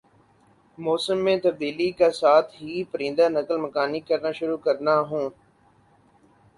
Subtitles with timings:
[0.77, 5.25] موسم میں تبدیلی کا ساتھ ہی پرندہ نقل مکانی کرنا شروع کرنا ہون